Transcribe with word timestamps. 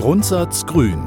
Grundsatz 0.00 0.64
Grün. 0.64 0.98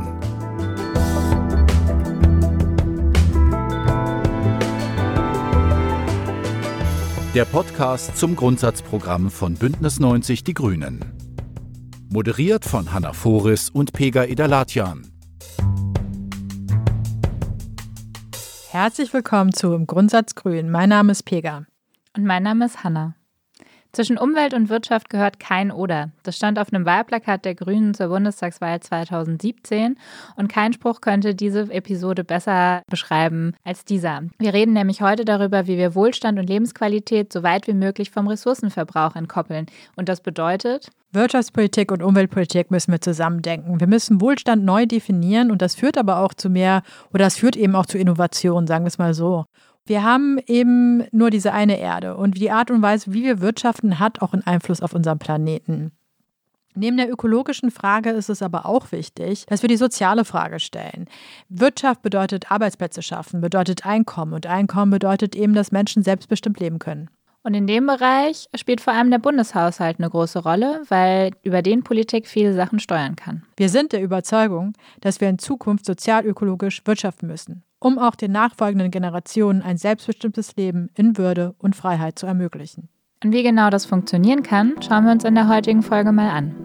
Der 7.34 7.46
Podcast 7.46 8.16
zum 8.16 8.36
Grundsatzprogramm 8.36 9.32
von 9.32 9.56
Bündnis 9.56 10.00
90 10.00 10.44
Die 10.44 10.54
Grünen. 10.54 11.00
Moderiert 12.12 12.66
von 12.66 12.94
Hanna 12.94 13.14
Foris 13.14 13.72
und 13.72 13.94
Pega 13.94 14.26
Idalatjan. 14.26 15.08
Herzlich 18.70 19.12
willkommen 19.12 19.54
zu 19.54 19.74
Im 19.74 19.88
Grundsatz 19.88 20.36
Grün. 20.36 20.70
Mein 20.70 20.90
Name 20.90 21.14
ist 21.14 21.24
Pega. 21.24 21.66
Und 22.16 22.26
mein 22.26 22.44
Name 22.44 22.68
ist 22.68 22.84
Hanna. 22.84 23.16
Zwischen 23.96 24.18
Umwelt 24.18 24.56
und 24.56 24.70
Wirtschaft 24.70 25.12
gehört 25.12 25.40
kein 25.40 25.72
Oder. 25.72 26.10
Das 26.24 26.36
stand 26.36 26.58
auf 26.58 26.74
einem 26.74 26.84
Wahlplakat 26.84 27.46
der 27.46 27.54
Grünen 27.54 27.94
zur 27.94 28.08
Bundestagswahl 28.08 28.80
2017 28.80 30.00
und 30.36 30.48
kein 30.48 30.74
Spruch 30.74 31.00
könnte 31.00 31.36
diese 31.36 31.72
Episode 31.72 32.24
besser 32.24 32.82
beschreiben 32.90 33.54
als 33.64 33.86
dieser. 33.86 34.24
Wir 34.40 34.52
reden 34.52 34.74
nämlich 34.74 35.04
heute 35.04 35.26
darüber, 35.26 35.68
wie 35.68 35.78
wir 35.78 35.94
Wohlstand 35.94 36.40
und 36.40 36.48
Lebensqualität 36.48 37.32
so 37.32 37.44
weit 37.44 37.68
wie 37.68 37.76
möglich 37.76 38.10
vom 38.10 38.28
Ressourcenverbrauch 38.28 39.16
entkoppeln. 39.16 39.68
Und 39.96 40.10
das 40.10 40.22
bedeutet, 40.22 40.90
Wirtschaftspolitik 41.12 41.92
und 41.92 42.02
Umweltpolitik 42.02 42.72
müssen 42.72 42.92
wir 42.92 43.00
zusammendenken. 43.00 43.80
Wir 43.80 43.86
müssen 43.86 44.20
Wohlstand 44.20 44.66
neu 44.66 44.88
definieren 44.88 45.52
und 45.52 45.62
das 45.62 45.76
führt 45.76 46.00
aber 46.00 46.18
auch 46.18 46.34
zu 46.34 46.50
mehr 46.50 46.82
oder 47.14 47.26
das 47.26 47.38
führt 47.38 47.56
eben 47.56 47.76
auch 47.76 47.86
zu 47.86 48.00
Innovation, 48.00 48.66
sagen 48.66 48.86
wir 48.86 48.88
es 48.88 48.98
mal 48.98 49.14
so. 49.14 49.46
Wir 49.86 50.04
haben 50.04 50.40
eben 50.48 51.04
nur 51.12 51.30
diese 51.30 51.52
eine 51.52 51.78
Erde 51.78 52.16
und 52.16 52.38
die 52.38 52.52
Art 52.52 52.72
und 52.72 52.82
Weise, 52.82 53.14
wie 53.14 53.24
wir 53.24 53.42
wirtschaften, 53.42 54.00
hat 54.00 54.22
auch 54.22 54.32
einen 54.32 54.48
Einfluss 54.48 54.82
auf 54.82 54.94
unseren 54.94 55.20
Planeten. 55.20 55.92
Neben 56.76 56.98
der 56.98 57.12
ökologischen 57.12 57.70
Frage 57.70 58.10
ist 58.10 58.30
es 58.30 58.42
aber 58.42 58.66
auch 58.66 58.92
wichtig, 58.92 59.46
dass 59.48 59.62
wir 59.62 59.68
die 59.68 59.78
soziale 59.78 60.26
Frage 60.26 60.60
stellen. 60.60 61.08
Wirtschaft 61.50 62.02
bedeutet 62.02 62.50
Arbeitsplätze 62.50 63.02
schaffen, 63.04 63.42
bedeutet 63.42 63.86
Einkommen 63.86 64.34
und 64.34 64.48
Einkommen 64.48 64.90
bedeutet 64.90 65.36
eben, 65.36 65.54
dass 65.54 65.72
Menschen 65.72 66.02
selbstbestimmt 66.02 66.60
leben 66.60 66.80
können. 66.80 67.10
Und 67.44 67.54
in 67.54 67.68
dem 67.68 67.86
Bereich 67.86 68.48
spielt 68.56 68.80
vor 68.80 68.94
allem 68.94 69.12
der 69.12 69.20
Bundeshaushalt 69.20 70.00
eine 70.00 70.10
große 70.10 70.40
Rolle, 70.40 70.82
weil 70.88 71.32
über 71.44 71.62
den 71.62 71.84
Politik 71.84 72.26
viele 72.26 72.54
Sachen 72.54 72.80
steuern 72.80 73.18
kann. 73.18 73.44
Wir 73.58 73.68
sind 73.68 73.92
der 73.92 74.02
Überzeugung, 74.02 74.74
dass 75.02 75.20
wir 75.20 75.28
in 75.28 75.40
Zukunft 75.40 75.86
sozial-ökologisch 75.86 76.82
wirtschaften 76.86 77.28
müssen 77.28 77.64
um 77.84 78.00
auch 78.00 78.16
den 78.16 78.32
nachfolgenden 78.32 78.92
Generationen 78.92 79.62
ein 79.62 79.78
selbstbestimmtes 79.78 80.56
Leben 80.56 80.90
in 80.96 81.18
Würde 81.18 81.54
und 81.58 81.76
Freiheit 81.76 82.18
zu 82.18 82.26
ermöglichen. 82.26 82.88
Und 83.24 83.34
wie 83.34 83.44
genau 83.44 83.70
das 83.70 83.86
funktionieren 83.86 84.42
kann, 84.42 84.76
schauen 84.82 85.04
wir 85.04 85.12
uns 85.12 85.26
in 85.26 85.36
der 85.36 85.50
heutigen 85.50 85.84
Folge 85.84 86.14
mal 86.14 86.30
an. 86.30 86.56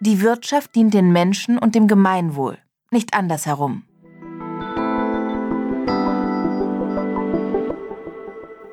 Die 0.00 0.20
Wirtschaft 0.20 0.74
dient 0.74 0.92
den 0.92 1.12
Menschen 1.12 1.58
und 1.58 1.74
dem 1.74 1.88
Gemeinwohl, 1.88 2.58
nicht 2.90 3.14
andersherum. 3.14 3.84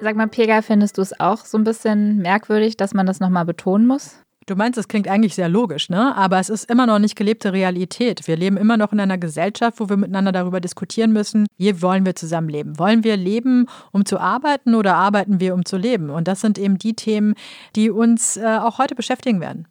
Sag 0.01 0.15
mal, 0.15 0.27
Pega, 0.27 0.61
findest 0.61 0.97
du 0.97 1.01
es 1.01 1.19
auch 1.19 1.45
so 1.45 1.57
ein 1.57 1.63
bisschen 1.63 2.17
merkwürdig, 2.17 2.77
dass 2.77 2.93
man 2.93 3.05
das 3.05 3.19
nochmal 3.19 3.45
betonen 3.45 3.85
muss? 3.85 4.21
Du 4.49 4.55
meinst, 4.55 4.79
das 4.79 4.87
klingt 4.87 5.07
eigentlich 5.07 5.35
sehr 5.35 5.47
logisch, 5.47 5.89
ne? 5.89 6.15
Aber 6.15 6.39
es 6.39 6.49
ist 6.49 6.71
immer 6.71 6.87
noch 6.87 6.97
nicht 6.97 7.15
gelebte 7.15 7.53
Realität. 7.53 8.27
Wir 8.27 8.35
leben 8.35 8.57
immer 8.57 8.77
noch 8.77 8.91
in 8.91 8.99
einer 8.99 9.19
Gesellschaft, 9.19 9.79
wo 9.79 9.89
wir 9.89 9.97
miteinander 9.97 10.31
darüber 10.31 10.59
diskutieren 10.59 11.13
müssen, 11.13 11.45
wie 11.57 11.83
wollen 11.83 12.03
wir 12.03 12.15
zusammenleben? 12.15 12.79
Wollen 12.79 13.03
wir 13.03 13.15
leben, 13.15 13.67
um 13.91 14.05
zu 14.05 14.19
arbeiten 14.19 14.73
oder 14.73 14.95
arbeiten 14.95 15.39
wir, 15.39 15.53
um 15.53 15.65
zu 15.65 15.77
leben? 15.77 16.09
Und 16.09 16.27
das 16.27 16.41
sind 16.41 16.57
eben 16.57 16.79
die 16.79 16.95
Themen, 16.95 17.35
die 17.75 17.91
uns 17.91 18.37
äh, 18.37 18.57
auch 18.59 18.79
heute 18.79 18.95
beschäftigen 18.95 19.39
werden. 19.39 19.67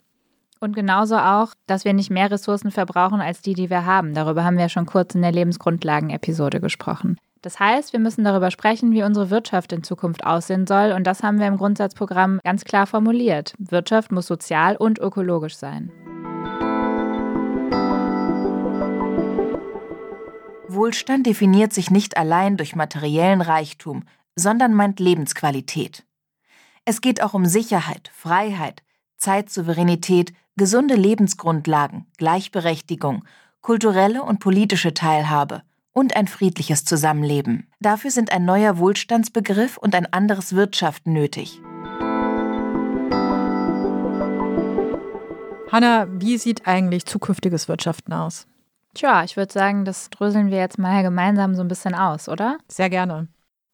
Und 0.60 0.76
genauso 0.76 1.16
auch, 1.16 1.54
dass 1.66 1.84
wir 1.84 1.92
nicht 1.92 2.10
mehr 2.10 2.30
Ressourcen 2.30 2.70
verbrauchen 2.70 3.20
als 3.20 3.42
die, 3.42 3.54
die 3.54 3.70
wir 3.70 3.84
haben. 3.84 4.14
Darüber 4.14 4.44
haben 4.44 4.58
wir 4.58 4.68
schon 4.68 4.86
kurz 4.86 5.12
in 5.16 5.22
der 5.22 5.32
Lebensgrundlagen-Episode 5.32 6.60
gesprochen. 6.60 7.18
Das 7.42 7.60
heißt, 7.60 7.92
wir 7.92 8.00
müssen 8.00 8.24
darüber 8.24 8.50
sprechen, 8.50 8.92
wie 8.92 9.04
unsere 9.04 9.30
Wirtschaft 9.30 9.72
in 9.72 9.84
Zukunft 9.84 10.24
aussehen 10.24 10.66
soll. 10.66 10.92
Und 10.92 11.04
das 11.06 11.22
haben 11.22 11.38
wir 11.38 11.46
im 11.46 11.56
Grundsatzprogramm 11.56 12.40
ganz 12.42 12.64
klar 12.64 12.86
formuliert. 12.86 13.54
Wirtschaft 13.58 14.10
muss 14.10 14.26
sozial 14.26 14.76
und 14.76 14.98
ökologisch 14.98 15.56
sein. 15.56 15.92
Wohlstand 20.68 21.26
definiert 21.26 21.72
sich 21.72 21.90
nicht 21.90 22.16
allein 22.16 22.56
durch 22.56 22.76
materiellen 22.76 23.40
Reichtum, 23.40 24.04
sondern 24.36 24.74
meint 24.74 25.00
Lebensqualität. 25.00 26.04
Es 26.84 27.00
geht 27.00 27.22
auch 27.22 27.34
um 27.34 27.46
Sicherheit, 27.46 28.10
Freiheit, 28.14 28.82
Zeitsouveränität, 29.16 30.32
gesunde 30.56 30.94
Lebensgrundlagen, 30.94 32.06
Gleichberechtigung, 32.16 33.24
kulturelle 33.60 34.22
und 34.22 34.40
politische 34.40 34.94
Teilhabe, 34.94 35.62
und 35.92 36.16
ein 36.16 36.28
friedliches 36.28 36.84
Zusammenleben. 36.84 37.70
Dafür 37.80 38.10
sind 38.10 38.32
ein 38.32 38.44
neuer 38.44 38.78
Wohlstandsbegriff 38.78 39.76
und 39.76 39.94
ein 39.94 40.12
anderes 40.12 40.54
Wirtschaften 40.54 41.12
nötig. 41.12 41.60
Hanna, 45.70 46.06
wie 46.10 46.38
sieht 46.38 46.66
eigentlich 46.66 47.04
zukünftiges 47.04 47.68
Wirtschaften 47.68 48.12
aus? 48.12 48.46
Tja, 48.94 49.22
ich 49.22 49.36
würde 49.36 49.52
sagen, 49.52 49.84
das 49.84 50.08
dröseln 50.10 50.50
wir 50.50 50.58
jetzt 50.58 50.78
mal 50.78 51.02
gemeinsam 51.02 51.54
so 51.54 51.62
ein 51.62 51.68
bisschen 51.68 51.94
aus, 51.94 52.28
oder? 52.28 52.58
Sehr 52.68 52.88
gerne. 52.88 53.28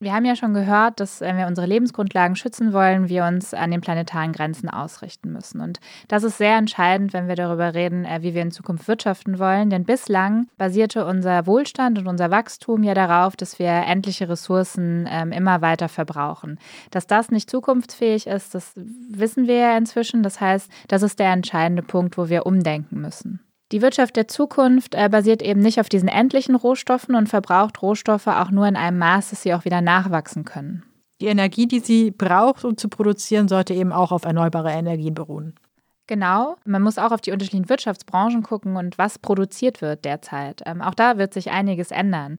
Wir 0.04 0.12
haben 0.12 0.26
ja 0.26 0.36
schon 0.36 0.52
gehört, 0.52 1.00
dass 1.00 1.22
wenn 1.22 1.38
wir 1.38 1.46
unsere 1.46 1.66
Lebensgrundlagen 1.66 2.36
schützen 2.36 2.74
wollen, 2.74 3.08
wir 3.08 3.24
uns 3.24 3.54
an 3.54 3.70
den 3.70 3.80
planetaren 3.80 4.32
Grenzen 4.32 4.68
ausrichten 4.68 5.32
müssen. 5.32 5.62
Und 5.62 5.80
das 6.08 6.24
ist 6.24 6.36
sehr 6.36 6.58
entscheidend, 6.58 7.14
wenn 7.14 7.26
wir 7.26 7.36
darüber 7.36 7.72
reden, 7.72 8.04
äh, 8.04 8.18
wie 8.20 8.34
wir 8.34 8.42
in 8.42 8.50
Zukunft 8.50 8.86
wirtschaften 8.86 9.38
wollen. 9.38 9.70
Denn 9.70 9.84
bislang 9.84 10.46
basierte 10.58 11.06
unser 11.06 11.46
Wohlstand 11.46 11.98
und 11.98 12.06
unser 12.06 12.30
Wachstum 12.30 12.82
ja 12.82 12.92
darauf, 12.92 13.34
dass 13.34 13.58
wir 13.58 13.70
endliche 13.70 14.28
Ressourcen 14.28 15.08
ähm, 15.10 15.32
immer 15.32 15.62
weiter 15.62 15.88
verbrauchen. 15.88 16.58
Dass 16.90 17.06
das 17.06 17.30
nicht 17.30 17.48
zukunftsfähig 17.48 18.26
ist, 18.26 18.54
das 18.54 18.72
wissen 18.76 19.46
wir 19.46 19.56
ja 19.56 19.78
inzwischen. 19.78 20.22
Das 20.22 20.38
heißt, 20.38 20.70
das 20.88 21.02
ist 21.02 21.18
der 21.18 21.32
entscheidende 21.32 21.82
Punkt, 21.82 22.18
wo 22.18 22.28
wir 22.28 22.44
umdenken 22.44 23.00
müssen. 23.00 23.40
Die 23.72 23.82
Wirtschaft 23.82 24.16
der 24.16 24.28
Zukunft 24.28 24.94
äh, 24.94 25.08
basiert 25.08 25.42
eben 25.42 25.60
nicht 25.60 25.80
auf 25.80 25.88
diesen 25.88 26.08
endlichen 26.08 26.54
Rohstoffen 26.54 27.14
und 27.14 27.28
verbraucht 27.28 27.80
Rohstoffe 27.82 28.26
auch 28.26 28.50
nur 28.50 28.66
in 28.66 28.76
einem 28.76 28.98
Maß, 28.98 29.30
dass 29.30 29.42
sie 29.42 29.54
auch 29.54 29.64
wieder 29.64 29.80
nachwachsen 29.80 30.44
können. 30.44 30.84
Die 31.20 31.26
Energie, 31.26 31.66
die 31.66 31.80
sie 31.80 32.10
braucht, 32.10 32.64
um 32.64 32.76
zu 32.76 32.88
produzieren, 32.88 33.48
sollte 33.48 33.72
eben 33.72 33.92
auch 33.92 34.12
auf 34.12 34.24
erneuerbare 34.24 34.72
Energien 34.72 35.14
beruhen. 35.14 35.54
Genau, 36.06 36.56
man 36.66 36.82
muss 36.82 36.98
auch 36.98 37.12
auf 37.12 37.22
die 37.22 37.32
unterschiedlichen 37.32 37.70
Wirtschaftsbranchen 37.70 38.42
gucken 38.42 38.76
und 38.76 38.98
was 38.98 39.18
produziert 39.18 39.80
wird 39.80 40.04
derzeit. 40.04 40.60
Ähm, 40.66 40.82
auch 40.82 40.94
da 40.94 41.16
wird 41.16 41.32
sich 41.32 41.50
einiges 41.50 41.90
ändern. 41.90 42.36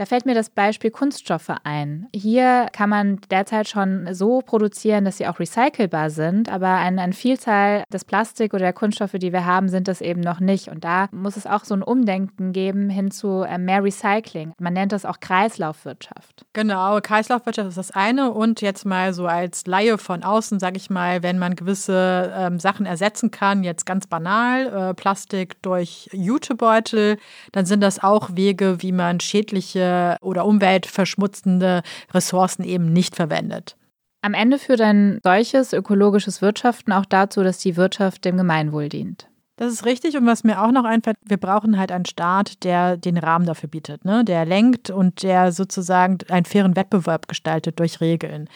Da 0.00 0.06
fällt 0.06 0.24
mir 0.24 0.34
das 0.34 0.48
Beispiel 0.48 0.90
Kunststoffe 0.90 1.52
ein. 1.62 2.08
Hier 2.14 2.68
kann 2.72 2.88
man 2.88 3.20
derzeit 3.30 3.68
schon 3.68 4.08
so 4.14 4.40
produzieren, 4.40 5.04
dass 5.04 5.18
sie 5.18 5.26
auch 5.26 5.38
recycelbar 5.38 6.08
sind, 6.08 6.50
aber 6.50 6.68
eine, 6.76 7.02
eine 7.02 7.12
Vielzahl 7.12 7.84
des 7.92 8.06
Plastik 8.06 8.54
oder 8.54 8.62
der 8.62 8.72
Kunststoffe, 8.72 9.12
die 9.12 9.30
wir 9.30 9.44
haben, 9.44 9.68
sind 9.68 9.88
das 9.88 10.00
eben 10.00 10.22
noch 10.22 10.40
nicht. 10.40 10.68
Und 10.68 10.84
da 10.84 11.08
muss 11.12 11.36
es 11.36 11.46
auch 11.46 11.66
so 11.66 11.74
ein 11.74 11.82
Umdenken 11.82 12.54
geben 12.54 12.88
hin 12.88 13.10
zu 13.10 13.42
äh, 13.42 13.58
mehr 13.58 13.84
Recycling. 13.84 14.54
Man 14.58 14.72
nennt 14.72 14.92
das 14.92 15.04
auch 15.04 15.20
Kreislaufwirtschaft. 15.20 16.46
Genau, 16.54 16.98
Kreislaufwirtschaft 17.02 17.68
ist 17.68 17.76
das 17.76 17.90
eine. 17.90 18.30
Und 18.30 18.62
jetzt 18.62 18.86
mal 18.86 19.12
so 19.12 19.26
als 19.26 19.66
Laie 19.66 19.98
von 19.98 20.22
außen, 20.22 20.60
sage 20.60 20.78
ich 20.78 20.88
mal, 20.88 21.22
wenn 21.22 21.38
man 21.38 21.56
gewisse 21.56 22.32
ähm, 22.34 22.58
Sachen 22.58 22.86
ersetzen 22.86 23.30
kann, 23.30 23.64
jetzt 23.64 23.84
ganz 23.84 24.06
banal, 24.06 24.92
äh, 24.92 24.94
Plastik 24.94 25.60
durch 25.60 26.08
Jutebeutel, 26.14 27.18
dann 27.52 27.66
sind 27.66 27.82
das 27.82 28.02
auch 28.02 28.30
Wege, 28.34 28.80
wie 28.80 28.92
man 28.92 29.20
schädliche 29.20 29.89
oder 30.20 30.46
umweltverschmutzende 30.46 31.82
Ressourcen 32.12 32.64
eben 32.64 32.92
nicht 32.92 33.16
verwendet. 33.16 33.76
Am 34.22 34.34
Ende 34.34 34.58
führt 34.58 34.80
ein 34.80 35.18
solches 35.22 35.72
ökologisches 35.72 36.42
Wirtschaften 36.42 36.92
auch 36.92 37.06
dazu, 37.06 37.42
dass 37.42 37.58
die 37.58 37.76
Wirtschaft 37.76 38.24
dem 38.24 38.36
Gemeinwohl 38.36 38.88
dient. 38.88 39.28
Das 39.56 39.72
ist 39.72 39.84
richtig. 39.84 40.16
Und 40.16 40.26
was 40.26 40.42
mir 40.42 40.62
auch 40.62 40.72
noch 40.72 40.84
einfällt, 40.84 41.18
wir 41.26 41.36
brauchen 41.36 41.78
halt 41.78 41.92
einen 41.92 42.06
Staat, 42.06 42.64
der 42.64 42.96
den 42.96 43.18
Rahmen 43.18 43.44
dafür 43.44 43.68
bietet, 43.68 44.06
ne? 44.06 44.24
der 44.24 44.46
lenkt 44.46 44.88
und 44.88 45.22
der 45.22 45.52
sozusagen 45.52 46.18
einen 46.30 46.46
fairen 46.46 46.76
Wettbewerb 46.76 47.28
gestaltet 47.28 47.78
durch 47.78 48.00
Regeln 48.00 48.48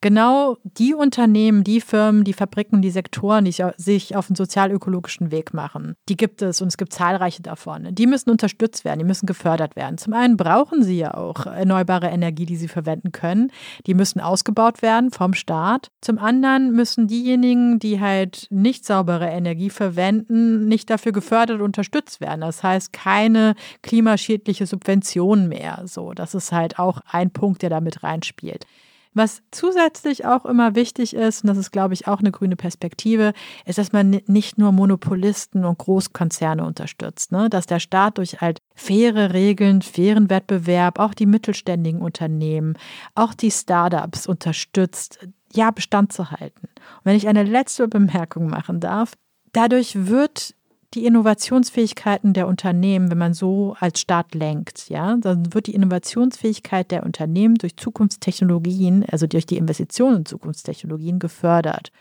genau 0.00 0.56
die 0.64 0.94
Unternehmen, 0.94 1.64
die 1.64 1.80
Firmen, 1.80 2.24
die 2.24 2.32
Fabriken, 2.32 2.82
die 2.82 2.90
Sektoren, 2.90 3.44
die 3.44 3.54
sich 3.76 4.16
auf 4.16 4.26
den 4.28 4.36
sozial-ökologischen 4.36 5.30
Weg 5.30 5.52
machen, 5.52 5.94
die 6.08 6.16
gibt 6.16 6.42
es 6.42 6.60
und 6.60 6.68
es 6.68 6.76
gibt 6.76 6.92
zahlreiche 6.92 7.42
davon. 7.42 7.94
Die 7.94 8.06
müssen 8.06 8.30
unterstützt 8.30 8.84
werden, 8.84 8.98
die 9.00 9.04
müssen 9.04 9.26
gefördert 9.26 9.76
werden. 9.76 9.98
Zum 9.98 10.12
einen 10.12 10.36
brauchen 10.36 10.82
sie 10.82 10.98
ja 10.98 11.14
auch 11.14 11.46
erneuerbare 11.46 12.08
Energie, 12.08 12.46
die 12.46 12.56
sie 12.56 12.68
verwenden 12.68 13.12
können. 13.12 13.50
Die 13.86 13.94
müssen 13.94 14.20
ausgebaut 14.20 14.82
werden 14.82 15.10
vom 15.10 15.34
Staat. 15.34 15.90
Zum 16.00 16.18
anderen 16.18 16.72
müssen 16.72 17.06
diejenigen, 17.06 17.78
die 17.78 18.00
halt 18.00 18.46
nicht 18.50 18.84
saubere 18.84 19.26
Energie 19.26 19.70
verwenden, 19.70 20.66
nicht 20.66 20.90
dafür 20.90 21.12
gefördert 21.12 21.58
und 21.58 21.62
unterstützt 21.64 22.20
werden. 22.20 22.40
Das 22.40 22.62
heißt, 22.62 22.92
keine 22.92 23.54
klimaschädliche 23.82 24.66
Subvention 24.66 25.48
mehr. 25.48 25.82
So, 25.86 26.12
das 26.12 26.34
ist 26.34 26.52
halt 26.52 26.78
auch 26.78 27.00
ein 27.10 27.30
Punkt, 27.30 27.62
der 27.62 27.70
damit 27.70 28.02
reinspielt. 28.02 28.66
Was 29.12 29.42
zusätzlich 29.50 30.24
auch 30.24 30.44
immer 30.44 30.76
wichtig 30.76 31.14
ist, 31.14 31.42
und 31.42 31.48
das 31.48 31.58
ist, 31.58 31.72
glaube 31.72 31.94
ich, 31.94 32.06
auch 32.06 32.20
eine 32.20 32.30
grüne 32.30 32.54
Perspektive, 32.54 33.32
ist, 33.64 33.78
dass 33.78 33.92
man 33.92 34.20
nicht 34.26 34.56
nur 34.56 34.70
Monopolisten 34.70 35.64
und 35.64 35.78
Großkonzerne 35.78 36.64
unterstützt, 36.64 37.32
ne? 37.32 37.50
dass 37.50 37.66
der 37.66 37.80
Staat 37.80 38.18
durch 38.18 38.40
halt 38.40 38.60
faire 38.74 39.32
Regeln, 39.32 39.82
fairen 39.82 40.30
Wettbewerb, 40.30 41.00
auch 41.00 41.12
die 41.12 41.26
mittelständigen 41.26 42.02
Unternehmen, 42.02 42.78
auch 43.16 43.34
die 43.34 43.50
Startups 43.50 44.28
unterstützt, 44.28 45.26
ja, 45.52 45.72
Bestand 45.72 46.12
zu 46.12 46.30
halten. 46.30 46.68
Und 46.68 47.04
wenn 47.04 47.16
ich 47.16 47.26
eine 47.26 47.42
letzte 47.42 47.88
Bemerkung 47.88 48.48
machen 48.48 48.78
darf, 48.78 49.14
dadurch 49.52 50.06
wird 50.06 50.54
die 50.94 51.06
Innovationsfähigkeiten 51.06 52.32
der 52.32 52.48
Unternehmen, 52.48 53.10
wenn 53.10 53.18
man 53.18 53.34
so 53.34 53.76
als 53.78 54.00
Staat 54.00 54.34
lenkt, 54.34 54.88
ja, 54.88 55.16
dann 55.16 55.54
wird 55.54 55.68
die 55.68 55.74
Innovationsfähigkeit 55.74 56.90
der 56.90 57.04
Unternehmen 57.04 57.54
durch 57.54 57.76
Zukunftstechnologien, 57.76 59.04
also 59.10 59.26
durch 59.26 59.46
die 59.46 59.56
Investitionen 59.56 60.18
in 60.18 60.26
Zukunftstechnologien 60.26 61.18
gefördert. 61.18 61.92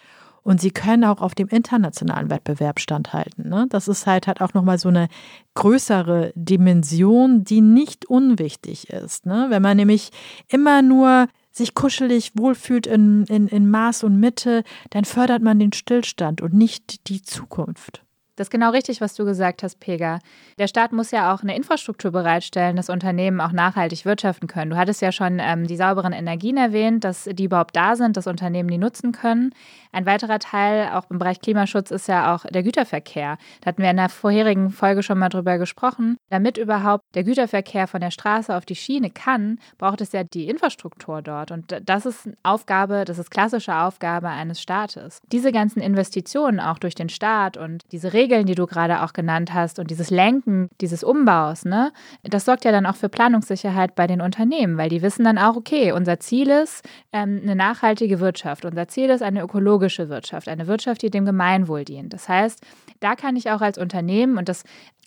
Und 0.41 0.59
sie 0.61 0.71
können 0.71 1.03
auch 1.03 1.21
auf 1.21 1.35
dem 1.35 1.49
internationalen 1.49 2.31
Wettbewerb 2.31 2.79
standhalten. 2.79 3.49
Ne? 3.49 3.67
Das 3.69 3.87
ist 3.87 4.07
halt, 4.07 4.25
halt 4.25 4.41
auch 4.41 4.53
nochmal 4.53 4.79
so 4.79 4.89
eine 4.89 5.09
größere 5.53 6.31
Dimension, 6.33 7.43
die 7.43 7.61
nicht 7.61 8.05
unwichtig 8.05 8.89
ist. 8.89 9.25
Ne? 9.25 9.47
Wenn 9.49 9.61
man 9.61 9.77
nämlich 9.77 10.09
immer 10.47 10.81
nur 10.81 11.27
sich 11.51 11.75
kuschelig 11.75 12.31
wohlfühlt 12.35 12.87
in, 12.87 13.25
in, 13.25 13.47
in 13.47 13.69
Maß 13.69 14.03
und 14.05 14.19
Mitte, 14.19 14.63
dann 14.91 15.05
fördert 15.05 15.43
man 15.43 15.59
den 15.59 15.73
Stillstand 15.73 16.41
und 16.41 16.53
nicht 16.53 17.09
die 17.09 17.21
Zukunft. 17.21 18.03
Das 18.39 18.45
ist 18.45 18.51
genau 18.51 18.69
richtig, 18.69 19.01
was 19.01 19.15
du 19.15 19.25
gesagt 19.25 19.63
hast, 19.63 19.81
Pega. 19.81 20.19
Der 20.59 20.67
Staat 20.67 20.93
muss 20.93 21.11
ja 21.11 21.33
auch 21.33 21.41
eine 21.41 21.57
Infrastruktur 21.57 22.11
bereitstellen, 22.11 22.77
dass 22.77 22.89
Unternehmen 22.89 23.41
auch 23.41 23.51
nachhaltig 23.51 24.05
wirtschaften 24.05 24.47
können. 24.47 24.71
Du 24.71 24.77
hattest 24.77 25.01
ja 25.01 25.11
schon 25.11 25.39
ähm, 25.41 25.67
die 25.67 25.75
sauberen 25.75 26.13
Energien 26.13 26.55
erwähnt, 26.55 27.03
dass 27.03 27.25
die 27.25 27.43
überhaupt 27.43 27.75
da 27.75 27.97
sind, 27.97 28.15
dass 28.15 28.27
Unternehmen 28.27 28.69
die 28.69 28.77
nutzen 28.77 29.11
können. 29.11 29.53
Ein 29.91 30.05
weiterer 30.05 30.39
Teil, 30.39 30.89
auch 30.93 31.09
im 31.09 31.19
Bereich 31.19 31.41
Klimaschutz, 31.41 31.91
ist 31.91 32.07
ja 32.07 32.33
auch 32.33 32.45
der 32.45 32.63
Güterverkehr. 32.63 33.37
Da 33.59 33.67
hatten 33.67 33.81
wir 33.81 33.89
in 33.89 33.97
der 33.97 34.07
vorherigen 34.07 34.69
Folge 34.69 35.03
schon 35.03 35.19
mal 35.19 35.27
drüber 35.27 35.57
gesprochen. 35.57 36.15
Damit 36.29 36.57
überhaupt 36.57 37.03
der 37.15 37.25
Güterverkehr 37.25 37.87
von 37.87 37.99
der 37.99 38.11
Straße 38.11 38.55
auf 38.55 38.65
die 38.65 38.75
Schiene 38.75 39.09
kann, 39.09 39.59
braucht 39.77 39.99
es 39.99 40.13
ja 40.13 40.23
die 40.23 40.47
Infrastruktur 40.47 41.21
dort. 41.21 41.51
Und 41.51 41.81
das 41.83 42.05
ist 42.05 42.29
Aufgabe, 42.43 43.03
das 43.03 43.17
ist 43.17 43.31
klassische 43.31 43.75
Aufgabe 43.75 44.29
eines 44.29 44.61
Staates. 44.61 45.19
Diese 45.31 45.51
ganzen 45.51 45.81
Investitionen 45.81 46.61
auch 46.61 46.77
durch 46.77 46.95
den 46.95 47.09
Staat 47.09 47.57
und 47.57 47.83
diese 47.91 48.13
Regeln, 48.13 48.28
Regeln, 48.29 48.45
die 48.45 48.55
du 48.55 48.67
gerade 48.67 49.01
auch 49.01 49.13
genannt 49.13 49.53
hast 49.53 49.79
und 49.79 49.89
dieses 49.89 50.11
Lenken 50.11 50.69
dieses 50.81 51.03
Umbaus, 51.03 51.65
ne, 51.65 51.91
das 52.23 52.45
sorgt 52.45 52.63
ja 52.63 52.71
dann 52.71 52.85
auch 52.85 52.95
für 52.95 53.09
Planungssicherheit 53.09 53.95
bei 53.95 54.05
den 54.05 54.21
Unternehmen, 54.21 54.77
weil 54.77 54.89
die 54.89 55.01
wissen 55.01 55.25
dann 55.25 55.39
auch, 55.39 55.55
okay, 55.55 55.91
unser 55.91 56.19
Ziel 56.19 56.49
ist 56.49 56.87
ähm, 57.11 57.39
eine 57.41 57.55
nachhaltige 57.55 58.19
Wirtschaft, 58.19 58.65
unser 58.65 58.87
Ziel 58.87 59.09
ist 59.09 59.23
eine 59.23 59.41
ökologische 59.41 60.09
Wirtschaft, 60.09 60.47
eine 60.47 60.67
Wirtschaft, 60.67 61.01
die 61.01 61.09
dem 61.09 61.25
Gemeinwohl 61.25 61.85
dient. 61.85 62.13
Das 62.13 62.29
heißt, 62.29 62.63
da 62.99 63.15
kann 63.15 63.35
ich 63.35 63.49
auch 63.49 63.61
als 63.61 63.77
Unternehmen, 63.79 64.37
und 64.37 64.47
das 64.47 64.63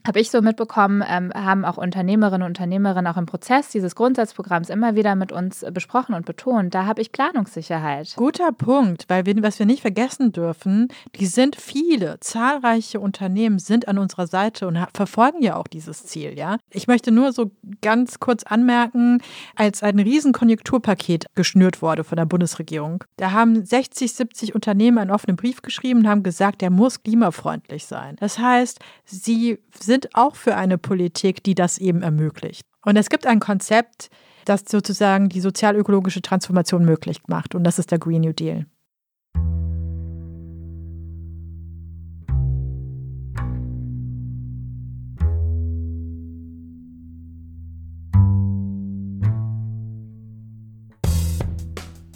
habe 0.07 0.21
ich 0.21 0.31
so 0.31 0.43
mitbekommen, 0.43 1.03
ähm, 1.09 1.33
haben 1.35 1.65
auch 1.65 1.77
Unternehmerinnen 1.77 2.43
und 2.43 2.51
Unternehmerinnen 2.51 3.07
auch 3.13 3.17
im 3.17 3.27
Prozess 3.27 3.69
dieses 3.69 3.95
Grundsatzprogramms 3.95 4.71
immer 4.71 4.95
wieder 4.95 5.15
mit 5.15 5.33
uns 5.33 5.65
besprochen 5.73 6.15
und 6.15 6.27
betont, 6.27 6.75
da 6.75 6.87
habe 6.87 7.01
ich 7.01 7.13
Planungssicherheit. 7.13 8.15
Guter 8.17 8.53
Punkt, 8.53 9.05
weil 9.09 9.27
wir, 9.27 9.43
was 9.43 9.59
wir 9.59 9.67
nicht 9.67 9.83
vergessen 9.83 10.33
dürfen, 10.33 10.89
die 11.17 11.27
sind 11.27 11.57
viele, 11.57 12.19
zahlreiche 12.21 13.01
Unternehmen 13.01 13.59
sind 13.59 13.89
an 13.89 13.99
unserer 13.99 14.27
Seite 14.27 14.67
und 14.67 14.79
verfolgen 14.95 15.43
ja 15.43 15.57
auch 15.57 15.67
dieses 15.67 16.05
Ziel, 16.05 16.39
ja. 16.39 16.59
Ich 16.71 16.87
möchte 16.87 17.11
nur 17.11 17.33
so 17.33 17.51
ganz 17.81 18.21
kurz 18.21 18.43
anmerken, 18.43 19.21
als 19.55 19.83
ein 19.83 19.99
Riesenkonjunkturpaket 19.99 21.27
geschnürt 21.35 21.83
wurde 21.83 22.05
von 22.05 22.17
der 22.17 22.27
Bundesregierung, 22.27 23.05
da 23.17 23.33
haben 23.33 23.65
60, 23.65 24.13
70 24.13 24.55
Unternehmen 24.55 24.99
einen 24.99 25.11
offenen 25.11 25.37
Brief 25.37 25.63
geschrieben 25.63 26.01
und 26.01 26.09
haben 26.09 26.23
gesagt, 26.23 26.61
der 26.61 26.71
muss 26.71 27.03
klimafreundlich 27.03 27.87
sein. 27.87 28.17
Das 28.21 28.39
heißt, 28.39 28.81
sie 29.05 29.59
sind 29.79 29.92
sind 29.93 30.15
auch 30.15 30.37
für 30.37 30.57
eine 30.57 30.79
Politik, 30.79 31.43
die 31.43 31.55
das 31.55 31.77
eben 31.77 32.01
ermöglicht. 32.01 32.67
Und 32.83 32.97
es 32.97 33.11
gibt 33.11 33.27
ein 33.27 33.41
Konzept, 33.41 34.09
das 34.47 34.65
sozusagen 34.67 35.29
die 35.29 35.41
sozial-ökologische 35.41 36.23
Transformation 36.23 36.87
möglich 36.87 37.19
macht. 37.27 37.55
Und 37.55 37.65
das 37.65 37.79
ist 37.79 37.91
der 37.91 37.99
Green 37.99 38.23
New 38.23 38.33
Deal. 38.33 38.65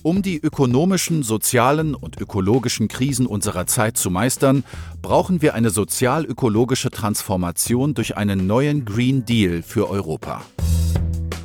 Um 0.07 0.23
die 0.23 0.39
ökonomischen, 0.41 1.25
sozialen 1.25 1.97
und 1.97 2.21
ökologischen 2.21 2.87
Krisen 2.87 3.27
unserer 3.27 3.67
Zeit 3.67 3.97
zu 3.97 4.09
meistern, 4.09 4.63
brauchen 5.03 5.43
wir 5.43 5.55
eine 5.55 5.71
sozial-ökologische 5.71 6.93
Transformation 6.93 7.93
durch 7.93 8.17
einen 8.17 8.47
neuen 8.47 8.85
Green 8.85 9.25
Deal 9.25 9.63
für 9.63 9.91
Europa. 9.91 10.43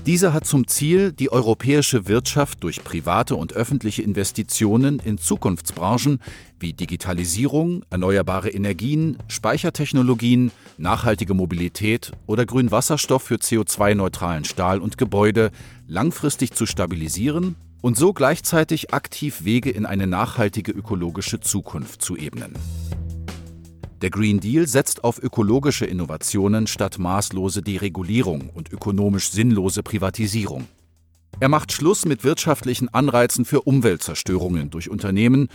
Dieser 0.06 0.34
hat 0.34 0.46
zum 0.46 0.68
Ziel, 0.68 1.12
die 1.12 1.32
europäische 1.32 2.08
Wirtschaft 2.08 2.64
durch 2.64 2.84
private 2.84 3.36
und 3.36 3.54
öffentliche 3.54 4.04
Investitionen 4.04 5.00
in 5.00 5.18
Zukunftsbranchen 5.18 6.20
wie 6.60 6.74
Digitalisierung, 6.74 7.84
erneuerbare 7.90 8.52
Energien, 8.52 9.18
Speichertechnologien, 9.28 10.52
nachhaltige 10.78 11.34
Mobilität 11.34 12.12
oder 12.28 12.46
Grünwasserstoff 12.46 13.24
für 13.24 13.38
CO2-neutralen 13.38 14.46
Stahl 14.46 14.82
und 14.82 15.00
Gebäude 15.00 15.50
langfristig 15.88 16.54
zu 16.54 16.68
stabilisieren 16.68 17.56
und 17.82 17.98
so 17.98 18.14
gleichzeitig 18.14 18.94
aktiv 18.94 19.44
Wege 19.44 19.72
in 19.72 19.86
eine 19.86 20.08
nachhaltige 20.08 20.72
ökologische 20.72 21.40
Zukunft 21.40 22.02
zu 22.02 22.16
ebnen. 22.16 22.54
Der 24.02 24.10
Green 24.10 24.40
Deal 24.40 24.68
setzt 24.68 25.04
auf 25.04 25.22
ökologische 25.22 25.86
Innovationen 25.86 26.66
statt 26.66 26.98
maßlose 26.98 27.62
Deregulierung 27.62 28.50
und 28.54 28.72
ökonomisch 28.72 29.30
sinnlose 29.30 29.84
Privatisierung. 29.84 30.68
Er 31.40 31.50
macht 31.50 31.72
Schluss 31.72 32.06
mit 32.06 32.24
wirtschaftlichen 32.24 32.90
Anreizen 32.90 33.46
für 33.46 33.62
Umweltzerstörungen 33.62 34.70
durch 34.70 34.90
Unternehmen 34.90 35.50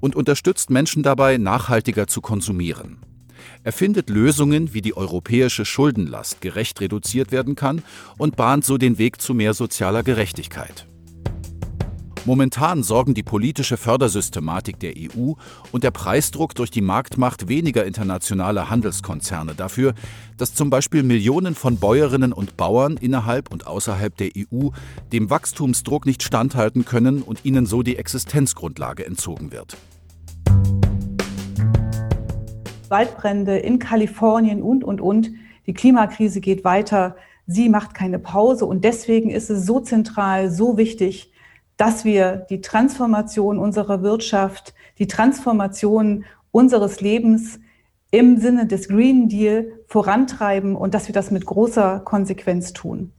und 0.00 0.16
unterstützt 0.16 0.70
Menschen 0.70 1.02
dabei, 1.02 1.36
nachhaltiger 1.38 2.06
zu 2.06 2.20
konsumieren. 2.20 2.98
Er 3.64 3.72
findet 3.72 4.10
Lösungen, 4.10 4.74
wie 4.74 4.82
die 4.82 4.96
europäische 4.96 5.64
Schuldenlast 5.64 6.40
gerecht 6.40 6.80
reduziert 6.80 7.30
werden 7.32 7.54
kann 7.54 7.82
und 8.18 8.36
bahnt 8.36 8.64
so 8.64 8.78
den 8.78 8.98
Weg 8.98 9.20
zu 9.20 9.34
mehr 9.34 9.54
sozialer 9.54 10.02
Gerechtigkeit. 10.02 10.86
Momentan 12.24 12.84
sorgen 12.84 13.14
die 13.14 13.24
politische 13.24 13.76
Fördersystematik 13.76 14.78
der 14.78 14.92
EU 14.96 15.32
und 15.72 15.82
der 15.82 15.90
Preisdruck 15.90 16.54
durch 16.54 16.70
die 16.70 16.80
Marktmacht 16.80 17.48
weniger 17.48 17.84
internationaler 17.84 18.70
Handelskonzerne 18.70 19.56
dafür, 19.56 19.94
dass 20.36 20.54
zum 20.54 20.70
Beispiel 20.70 21.02
Millionen 21.02 21.56
von 21.56 21.78
Bäuerinnen 21.78 22.32
und 22.32 22.56
Bauern 22.56 22.96
innerhalb 22.96 23.50
und 23.50 23.66
außerhalb 23.66 24.16
der 24.16 24.30
EU 24.38 24.68
dem 25.12 25.30
Wachstumsdruck 25.30 26.06
nicht 26.06 26.22
standhalten 26.22 26.84
können 26.84 27.22
und 27.22 27.44
ihnen 27.44 27.66
so 27.66 27.82
die 27.82 27.96
Existenzgrundlage 27.96 29.04
entzogen 29.04 29.50
wird. 29.50 29.76
Waldbrände 32.88 33.58
in 33.58 33.80
Kalifornien 33.80 34.62
und, 34.62 34.84
und, 34.84 35.00
und. 35.00 35.32
Die 35.66 35.74
Klimakrise 35.74 36.40
geht 36.40 36.62
weiter. 36.62 37.16
Sie 37.48 37.68
macht 37.68 37.94
keine 37.94 38.20
Pause 38.20 38.64
und 38.64 38.84
deswegen 38.84 39.30
ist 39.30 39.50
es 39.50 39.66
so 39.66 39.80
zentral, 39.80 40.52
so 40.52 40.76
wichtig, 40.76 41.31
dass 41.76 42.04
wir 42.04 42.46
die 42.50 42.60
Transformation 42.60 43.58
unserer 43.58 44.02
Wirtschaft, 44.02 44.74
die 44.98 45.06
Transformation 45.06 46.24
unseres 46.50 47.00
Lebens 47.00 47.58
im 48.10 48.36
Sinne 48.38 48.66
des 48.66 48.88
Green 48.88 49.28
Deal 49.28 49.72
vorantreiben 49.86 50.76
und 50.76 50.94
dass 50.94 51.08
wir 51.08 51.14
das 51.14 51.30
mit 51.30 51.46
großer 51.46 52.00
Konsequenz 52.00 52.72
tun. 52.72 53.12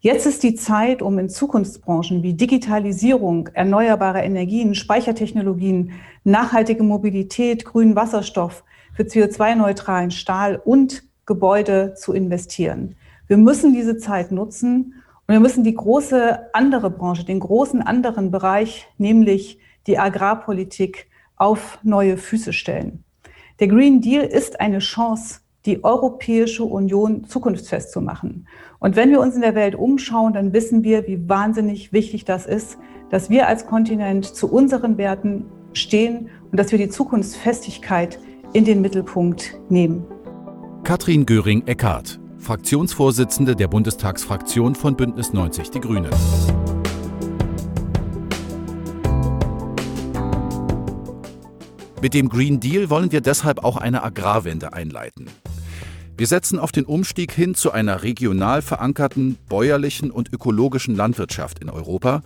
Jetzt 0.00 0.26
ist 0.26 0.42
die 0.42 0.54
Zeit, 0.54 1.02
um 1.02 1.18
in 1.18 1.28
Zukunftsbranchen 1.28 2.22
wie 2.22 2.32
Digitalisierung, 2.32 3.48
erneuerbare 3.52 4.20
Energien, 4.22 4.74
Speichertechnologien, 4.74 5.92
nachhaltige 6.24 6.82
Mobilität, 6.82 7.64
grünen 7.66 7.96
Wasserstoff, 7.96 8.64
für 8.94 9.02
CO2-neutralen 9.02 10.10
Stahl 10.10 10.60
und 10.64 11.04
Gebäude 11.26 11.94
zu 11.94 12.12
investieren. 12.12 12.96
Wir 13.28 13.36
müssen 13.36 13.72
diese 13.72 13.98
Zeit 13.98 14.32
nutzen, 14.32 14.94
und 15.30 15.34
wir 15.34 15.40
müssen 15.40 15.62
die 15.62 15.74
große 15.74 16.52
andere 16.54 16.90
Branche, 16.90 17.24
den 17.24 17.38
großen 17.38 17.82
anderen 17.82 18.32
Bereich, 18.32 18.88
nämlich 18.98 19.60
die 19.86 19.96
Agrarpolitik, 19.96 21.06
auf 21.36 21.78
neue 21.84 22.16
Füße 22.16 22.52
stellen. 22.52 23.04
Der 23.60 23.68
Green 23.68 24.00
Deal 24.00 24.24
ist 24.24 24.60
eine 24.60 24.80
Chance, 24.80 25.38
die 25.66 25.84
Europäische 25.84 26.64
Union 26.64 27.26
zukunftsfest 27.26 27.92
zu 27.92 28.00
machen. 28.00 28.48
Und 28.80 28.96
wenn 28.96 29.12
wir 29.12 29.20
uns 29.20 29.36
in 29.36 29.42
der 29.42 29.54
Welt 29.54 29.76
umschauen, 29.76 30.32
dann 30.32 30.52
wissen 30.52 30.82
wir, 30.82 31.06
wie 31.06 31.28
wahnsinnig 31.28 31.92
wichtig 31.92 32.24
das 32.24 32.46
ist, 32.46 32.76
dass 33.10 33.30
wir 33.30 33.46
als 33.46 33.66
Kontinent 33.66 34.24
zu 34.24 34.52
unseren 34.52 34.98
Werten 34.98 35.44
stehen 35.74 36.28
und 36.50 36.58
dass 36.58 36.72
wir 36.72 36.78
die 36.78 36.88
Zukunftsfestigkeit 36.88 38.18
in 38.52 38.64
den 38.64 38.80
Mittelpunkt 38.80 39.60
nehmen. 39.68 40.04
Katrin 40.82 41.24
Göring-Eckardt 41.24 42.18
Fraktionsvorsitzende 42.40 43.54
der 43.54 43.68
Bundestagsfraktion 43.68 44.74
von 44.74 44.96
Bündnis 44.96 45.32
90 45.32 45.70
Die 45.70 45.80
Grünen. 45.80 46.10
Mit 52.00 52.14
dem 52.14 52.30
Green 52.30 52.58
Deal 52.58 52.88
wollen 52.88 53.12
wir 53.12 53.20
deshalb 53.20 53.62
auch 53.62 53.76
eine 53.76 54.02
Agrarwende 54.02 54.72
einleiten. 54.72 55.26
Wir 56.16 56.26
setzen 56.26 56.58
auf 56.58 56.72
den 56.72 56.86
Umstieg 56.86 57.30
hin 57.32 57.54
zu 57.54 57.72
einer 57.72 58.02
regional 58.02 58.62
verankerten, 58.62 59.36
bäuerlichen 59.48 60.10
und 60.10 60.32
ökologischen 60.32 60.96
Landwirtschaft 60.96 61.58
in 61.58 61.68
Europa, 61.68 62.22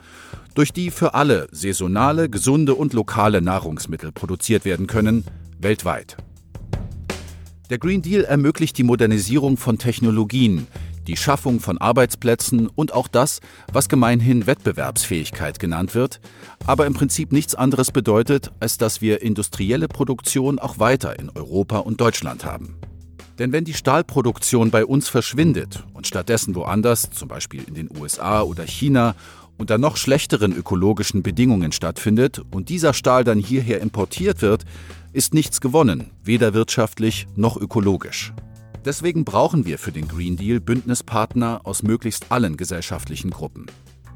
durch 0.54 0.73
die 0.73 0.92
für 0.92 1.14
alle 1.14 1.49
saisonale, 1.50 2.30
gesunde 2.30 2.76
und 2.76 2.92
lokale 2.92 3.42
Nahrungsmittel 3.42 4.12
produziert 4.12 4.64
werden 4.64 4.87
können, 4.87 5.25
weltweit. 5.59 6.16
Der 7.71 7.78
Green 7.78 8.02
Deal 8.02 8.25
ermöglicht 8.25 8.76
die 8.76 8.83
Modernisierung 8.83 9.56
von 9.56 9.78
Technologien, 9.78 10.66
die 11.06 11.16
Schaffung 11.16 11.61
von 11.61 11.78
Arbeitsplätzen 11.78 12.66
und 12.66 12.92
auch 12.92 13.09
das, 13.09 13.40
was 13.73 13.88
gemeinhin 13.88 14.47
Wettbewerbsfähigkeit 14.47 15.59
genannt 15.59 15.94
wird, 15.94 16.21
aber 16.66 16.85
im 16.85 16.92
Prinzip 16.92 17.33
nichts 17.33 17.54
anderes 17.54 17.90
bedeutet, 17.90 18.52
als 18.61 18.76
dass 18.76 19.00
wir 19.00 19.23
industrielle 19.23 19.88
Produktion 19.88 20.59
auch 20.59 20.78
weiter 20.78 21.18
in 21.18 21.30
Europa 21.30 21.78
und 21.78 22.02
Deutschland 22.02 22.44
haben. 22.44 22.76
Denn 23.38 23.52
wenn 23.52 23.64
die 23.64 23.75
Stahlproduktion 23.75 24.71
bei 24.71 24.85
uns 24.85 25.09
verschwindet 25.09 25.85
und 25.94 26.06
stattdessen 26.06 26.54
woanders, 26.54 27.11
zum 27.11 27.28
Beispiel 27.28 27.64
in 27.66 27.75
den 27.75 27.88
USA 27.99 28.42
oder 28.42 28.64
China, 28.64 29.14
unter 29.58 29.78
noch 29.78 29.96
schlechteren 29.96 30.52
ökologischen 30.52 31.23
Bedingungen 31.23 31.73
stattfindet 31.73 32.42
und 32.50 32.68
dieser 32.68 32.92
Stahl 32.92 33.25
dann 33.25 33.38
hierher 33.38 33.80
importiert 33.80 34.42
wird, 34.42 34.64
ist 35.12 35.34
nichts 35.34 35.61
gewonnen, 35.61 36.11
weder 36.23 36.54
wirtschaftlich 36.54 37.26
noch 37.37 37.56
ökologisch. 37.56 38.32
Deswegen 38.84 39.25
brauchen 39.25 39.64
wir 39.64 39.78
für 39.78 39.92
den 39.92 40.08
Green 40.08 40.37
Deal 40.37 40.61
Bündnispartner 40.61 41.62
aus 41.64 41.82
möglichst 41.82 42.30
allen 42.30 42.56
gesellschaftlichen 42.56 43.30
Gruppen. 43.30 43.66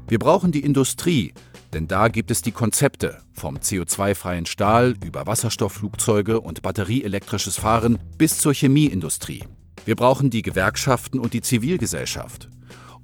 Wir 0.07 0.19
brauchen 0.19 0.51
die 0.51 0.63
Industrie, 0.63 1.33
denn 1.73 1.87
da 1.87 2.07
gibt 2.07 2.31
es 2.31 2.41
die 2.41 2.51
Konzepte 2.51 3.19
vom 3.33 3.57
CO2-freien 3.57 4.45
Stahl 4.45 4.95
über 5.03 5.25
Wasserstoffflugzeuge 5.27 6.41
und 6.41 6.61
batterieelektrisches 6.61 7.57
Fahren 7.57 7.99
bis 8.17 8.39
zur 8.39 8.53
Chemieindustrie. 8.53 9.43
Wir 9.85 9.95
brauchen 9.95 10.29
die 10.29 10.41
Gewerkschaften 10.41 11.19
und 11.19 11.33
die 11.33 11.41
Zivilgesellschaft. 11.41 12.49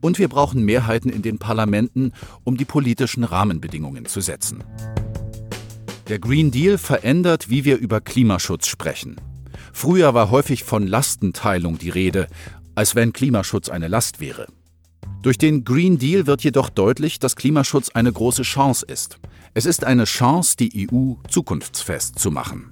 Und 0.01 0.19
wir 0.19 0.27
brauchen 0.27 0.63
Mehrheiten 0.63 1.09
in 1.09 1.21
den 1.21 1.39
Parlamenten, 1.39 2.11
um 2.43 2.57
die 2.57 2.65
politischen 2.65 3.23
Rahmenbedingungen 3.23 4.05
zu 4.05 4.21
setzen. 4.21 4.63
Der 6.07 6.19
Green 6.19 6.51
Deal 6.51 6.77
verändert, 6.77 7.49
wie 7.49 7.65
wir 7.65 7.77
über 7.77 8.01
Klimaschutz 8.01 8.67
sprechen. 8.67 9.15
Früher 9.73 10.13
war 10.13 10.29
häufig 10.29 10.63
von 10.63 10.85
Lastenteilung 10.85 11.77
die 11.77 11.89
Rede, 11.89 12.27
als 12.75 12.95
wenn 12.95 13.13
Klimaschutz 13.13 13.69
eine 13.69 13.87
Last 13.87 14.19
wäre. 14.19 14.47
Durch 15.21 15.39
den 15.39 15.63
Green 15.63 15.97
Deal 15.97 16.27
wird 16.27 16.43
jedoch 16.43 16.69
deutlich, 16.69 17.17
dass 17.17 17.35
Klimaschutz 17.35 17.89
eine 17.89 18.13
große 18.13 18.43
Chance 18.43 18.85
ist. 18.85 19.17
Es 19.55 19.65
ist 19.65 19.83
eine 19.83 20.03
Chance, 20.03 20.55
die 20.57 20.87
EU 20.91 21.13
zukunftsfest 21.27 22.19
zu 22.19 22.29
machen. 22.29 22.69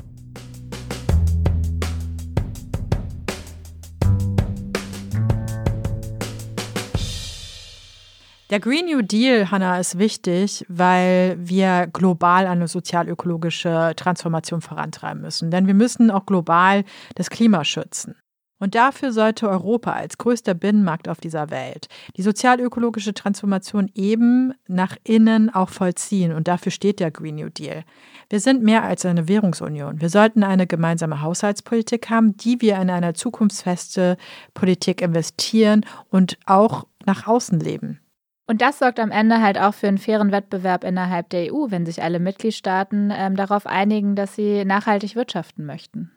Der 8.54 8.60
Green 8.60 8.86
New 8.86 9.02
Deal, 9.02 9.50
Hanna, 9.50 9.80
ist 9.80 9.98
wichtig, 9.98 10.64
weil 10.70 11.36
wir 11.40 11.88
global 11.92 12.46
eine 12.46 12.68
sozial-ökologische 12.68 13.94
Transformation 13.96 14.62
vorantreiben 14.62 15.24
müssen. 15.24 15.50
Denn 15.50 15.66
wir 15.66 15.74
müssen 15.74 16.12
auch 16.12 16.28
global 16.28 16.84
das 17.16 17.32
Klima 17.32 17.66
schützen. 17.66 18.16
Und 18.60 18.76
dafür 18.76 19.12
sollte 19.12 19.50
Europa 19.50 19.94
als 19.94 20.20
größter 20.20 20.54
Binnenmarkt 20.54 21.10
auf 21.10 21.20
dieser 21.20 21.50
Welt 21.50 21.88
die 22.16 22.22
sozial-ökologische 22.22 23.16
Transformation 23.16 23.90
eben 23.96 24.54
nach 24.68 24.98
innen 25.04 25.50
auch 25.50 25.70
vollziehen. 25.70 26.32
Und 26.32 26.48
dafür 26.48 26.72
steht 26.72 27.00
der 27.00 27.10
Green 27.10 27.38
New 27.38 27.50
Deal. 27.50 27.84
Wir 28.30 28.40
sind 28.40 28.62
mehr 28.62 28.84
als 28.84 29.04
eine 29.04 29.28
Währungsunion. 29.28 30.00
Wir 30.00 30.10
sollten 30.10 30.44
eine 30.44 30.68
gemeinsame 30.68 31.24
Haushaltspolitik 31.24 32.12
haben, 32.12 32.38
die 32.38 32.62
wir 32.62 32.80
in 32.80 32.92
eine 32.92 33.16
zukunftsfeste 33.16 34.16
Politik 34.54 35.02
investieren 35.02 35.88
und 36.12 36.38
auch 36.46 36.86
nach 37.04 37.26
außen 37.26 37.60
leben. 37.60 38.00
Und 38.46 38.62
das 38.62 38.80
sorgt 38.80 39.00
am 39.00 39.12
Ende 39.12 39.42
halt 39.42 39.58
auch 39.58 39.74
für 39.74 39.88
einen 39.88 39.98
fairen 39.98 40.32
Wettbewerb 40.32 40.84
innerhalb 40.84 41.30
der 41.30 41.54
EU, 41.54 41.68
wenn 41.70 41.86
sich 41.86 42.04
alle 42.04 42.20
Mitgliedstaaten 42.20 43.12
ähm, 43.16 43.36
darauf 43.36 43.66
einigen, 43.66 44.16
dass 44.16 44.36
sie 44.36 44.66
nachhaltig 44.66 45.16
wirtschaften 45.16 45.66
möchten. 45.66 46.12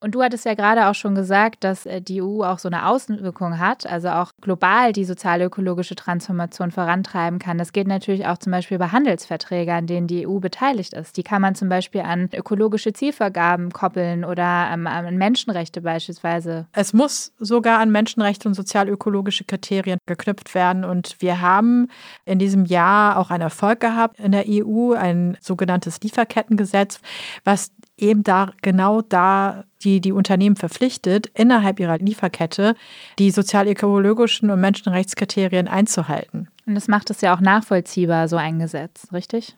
Und 0.00 0.14
du 0.14 0.22
hattest 0.22 0.44
ja 0.44 0.54
gerade 0.54 0.86
auch 0.86 0.94
schon 0.94 1.16
gesagt, 1.16 1.64
dass 1.64 1.84
äh, 1.84 2.00
die 2.00 2.22
EU 2.22 2.42
auch 2.44 2.60
so 2.60 2.68
eine 2.68 2.86
Außenwirkung 2.86 3.58
hat, 3.58 3.84
also 3.84 4.08
auch 4.10 4.30
global 4.40 4.92
die 4.92 5.04
sozial-ökologische 5.04 5.96
Transformation 5.96 6.70
vorantreiben 6.70 7.40
kann. 7.40 7.58
Das 7.58 7.72
geht 7.72 7.88
natürlich 7.88 8.26
auch 8.26 8.38
zum 8.38 8.52
Beispiel 8.52 8.76
über 8.76 8.92
Handelsverträge, 8.92 9.72
an 9.72 9.86
denen 9.86 10.06
die 10.06 10.26
EU 10.26 10.38
beteiligt 10.38 10.92
ist. 10.92 11.16
Die 11.16 11.24
kann 11.24 11.42
man 11.42 11.56
zum 11.56 11.68
Beispiel 11.68 12.02
an 12.02 12.28
ökologische 12.32 12.92
Zielvergaben 12.92 13.72
koppeln 13.72 14.24
oder 14.24 14.70
ähm, 14.72 14.86
an 14.86 15.16
Menschenrechte 15.16 15.80
beispielsweise. 15.80 16.66
Es 16.72 16.92
muss 16.92 17.32
sogar 17.40 17.80
an 17.80 17.90
Menschenrechte 17.90 18.46
und 18.46 18.54
sozial-ökologische 18.54 19.44
Kriterien 19.44 19.98
geknüpft 20.06 20.54
werden. 20.54 20.84
Und 20.84 21.16
wir 21.18 21.40
haben 21.40 21.88
in 22.24 22.38
diesem 22.38 22.66
Jahr 22.66 23.18
auch 23.18 23.30
einen 23.30 23.42
Erfolg 23.42 23.80
gehabt 23.80 24.20
in 24.20 24.30
der 24.30 24.44
EU, 24.46 24.92
ein 24.92 25.36
sogenanntes 25.40 26.00
Lieferkettengesetz, 26.02 27.00
was 27.44 27.72
eben 27.98 28.22
da 28.22 28.52
genau 28.62 29.02
da 29.02 29.64
die 29.82 30.00
die 30.00 30.12
Unternehmen 30.12 30.56
verpflichtet, 30.56 31.28
innerhalb 31.34 31.80
ihrer 31.80 31.98
Lieferkette 31.98 32.74
die 33.18 33.30
sozial-ökologischen 33.30 34.50
und 34.50 34.60
Menschenrechtskriterien 34.60 35.68
einzuhalten. 35.68 36.48
Und 36.66 36.74
das 36.74 36.88
macht 36.88 37.10
es 37.10 37.20
ja 37.20 37.34
auch 37.34 37.40
nachvollziehbar, 37.40 38.28
so 38.28 38.36
ein 38.36 38.58
Gesetz, 38.58 39.12
richtig? 39.12 39.56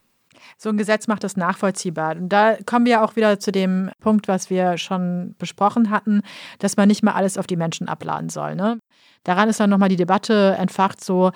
So 0.56 0.68
ein 0.68 0.76
Gesetz 0.76 1.06
macht 1.06 1.25
es 1.25 1.37
nachvollziehbar. 1.37 2.16
Und 2.16 2.28
da 2.28 2.56
kommen 2.64 2.87
wir 2.87 3.02
auch 3.02 3.16
wieder 3.16 3.38
zu 3.40 3.52
dem 3.52 3.90
Punkt, 4.00 4.28
was 4.28 4.50
wir 4.50 4.78
schon 4.78 5.35
besprochen 5.38 5.90
hatten, 5.90 6.23
dass 6.59 6.76
man 6.76 6.88
nicht 6.88 7.02
mal 7.02 7.12
alles 7.12 7.38
auf 7.38 7.47
die 7.47 7.56
Menschen 7.56 7.88
abladen 7.88 8.28
soll. 8.28 8.54
Ne? 8.54 8.78
Daran 9.24 9.48
ist 9.48 9.60
dann 9.60 9.70
nochmal 9.70 9.88
die 9.88 9.96
Debatte 9.96 10.56
entfacht, 10.58 11.02
so 11.04 11.30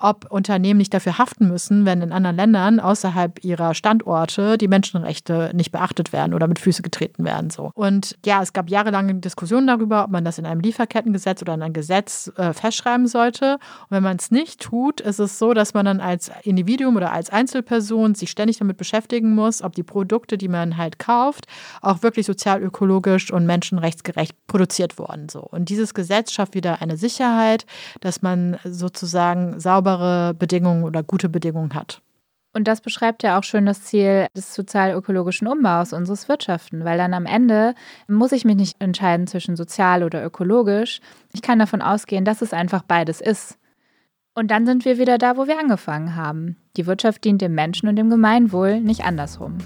ob 0.00 0.30
Unternehmen 0.30 0.78
nicht 0.78 0.94
dafür 0.94 1.18
haften 1.18 1.46
müssen, 1.46 1.84
wenn 1.84 2.00
in 2.00 2.10
anderen 2.10 2.36
Ländern 2.36 2.80
außerhalb 2.80 3.44
ihrer 3.44 3.74
Standorte 3.74 4.56
die 4.56 4.66
Menschenrechte 4.66 5.50
nicht 5.52 5.72
beachtet 5.72 6.12
werden 6.12 6.32
oder 6.32 6.48
mit 6.48 6.58
Füße 6.58 6.80
getreten 6.82 7.24
werden. 7.24 7.50
So. 7.50 7.70
Und 7.74 8.16
ja, 8.24 8.42
es 8.42 8.54
gab 8.54 8.70
jahrelange 8.70 9.14
Diskussionen 9.16 9.66
darüber, 9.66 10.04
ob 10.04 10.10
man 10.10 10.24
das 10.24 10.38
in 10.38 10.46
einem 10.46 10.62
Lieferkettengesetz 10.62 11.42
oder 11.42 11.52
in 11.52 11.62
einem 11.62 11.74
Gesetz 11.74 12.32
äh, 12.36 12.54
festschreiben 12.54 13.06
sollte. 13.06 13.54
Und 13.54 13.90
wenn 13.90 14.02
man 14.02 14.16
es 14.16 14.30
nicht 14.30 14.60
tut, 14.60 15.02
ist 15.02 15.18
es 15.18 15.38
so, 15.38 15.52
dass 15.52 15.74
man 15.74 15.84
dann 15.84 16.00
als 16.00 16.30
Individuum 16.44 16.96
oder 16.96 17.12
als 17.12 17.28
Einzelperson 17.28 18.14
sich 18.14 18.30
ständig 18.30 18.56
damit 18.56 18.78
beschäftigen 18.78 19.34
muss, 19.34 19.62
ob 19.62 19.74
die 19.74 19.82
Produkte, 19.82 20.38
die 20.38 20.48
man 20.48 20.78
halt 20.78 20.98
kauft, 20.98 21.46
auch 21.82 22.02
wirklich 22.02 22.24
sozial, 22.24 22.62
ökologisch 22.62 23.30
und 23.30 23.44
menschenrechtsgerecht 23.44 24.34
produziert 24.46 24.98
wurden. 24.98 25.28
So. 25.28 25.40
Und 25.40 25.68
dieses 25.68 25.92
Gesetz 25.92 26.32
schafft 26.32 26.54
wieder 26.54 26.80
eine 26.80 26.96
Sicherheit, 26.96 27.29
dass 28.00 28.22
man 28.22 28.58
sozusagen 28.64 29.58
sauber 29.58 29.80
saubere 29.80 30.34
Bedingungen 30.34 30.84
oder 30.84 31.02
gute 31.02 31.28
Bedingungen 31.28 31.74
hat. 31.74 32.02
Und 32.52 32.66
das 32.66 32.80
beschreibt 32.80 33.22
ja 33.22 33.38
auch 33.38 33.44
schön 33.44 33.66
das 33.66 33.84
Ziel 33.84 34.26
des 34.36 34.54
sozial-ökologischen 34.54 35.46
Umbaus 35.46 35.92
unseres 35.92 36.28
Wirtschaften, 36.28 36.84
weil 36.84 36.98
dann 36.98 37.14
am 37.14 37.26
Ende 37.26 37.74
muss 38.08 38.32
ich 38.32 38.44
mich 38.44 38.56
nicht 38.56 38.80
entscheiden 38.80 39.28
zwischen 39.28 39.54
sozial 39.54 40.02
oder 40.02 40.24
ökologisch. 40.24 41.00
Ich 41.32 41.42
kann 41.42 41.60
davon 41.60 41.80
ausgehen, 41.80 42.24
dass 42.24 42.42
es 42.42 42.52
einfach 42.52 42.82
beides 42.82 43.20
ist. 43.20 43.56
Und 44.34 44.50
dann 44.50 44.66
sind 44.66 44.84
wir 44.84 44.98
wieder 44.98 45.16
da, 45.16 45.36
wo 45.36 45.46
wir 45.46 45.60
angefangen 45.60 46.16
haben. 46.16 46.56
Die 46.76 46.86
Wirtschaft 46.86 47.24
dient 47.24 47.40
dem 47.40 47.54
Menschen 47.54 47.88
und 47.88 47.96
dem 47.96 48.10
Gemeinwohl, 48.10 48.80
nicht 48.80 49.04
andersrum. 49.04 49.58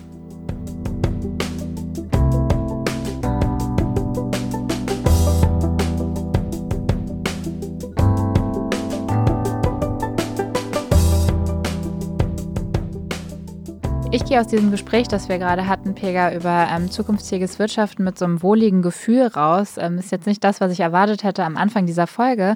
Ich 14.14 14.24
gehe 14.24 14.40
aus 14.40 14.46
diesem 14.46 14.70
Gespräch, 14.70 15.08
das 15.08 15.28
wir 15.28 15.38
gerade 15.38 15.66
hatten, 15.66 15.96
Pega, 15.96 16.32
über 16.32 16.68
ähm, 16.70 16.88
zukunftsfähiges 16.88 17.58
Wirtschaften 17.58 18.04
mit 18.04 18.16
so 18.16 18.24
einem 18.24 18.44
wohligen 18.44 18.80
Gefühl 18.80 19.26
raus. 19.26 19.74
Ähm, 19.76 19.98
ist 19.98 20.12
jetzt 20.12 20.28
nicht 20.28 20.44
das, 20.44 20.60
was 20.60 20.70
ich 20.70 20.78
erwartet 20.78 21.24
hätte 21.24 21.42
am 21.42 21.56
Anfang 21.56 21.84
dieser 21.84 22.06
Folge. 22.06 22.54